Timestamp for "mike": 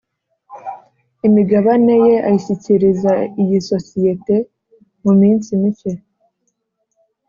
5.61-5.91